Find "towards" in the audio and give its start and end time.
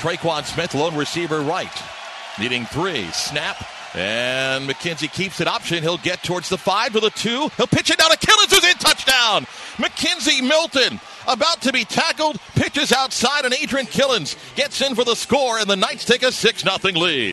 6.22-6.48